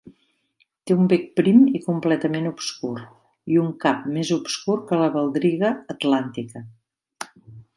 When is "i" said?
1.79-1.81, 3.55-3.59